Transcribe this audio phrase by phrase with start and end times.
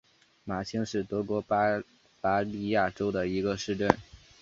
[0.45, 1.79] 马兴是德国巴
[2.21, 3.87] 伐利亚州的一个市镇。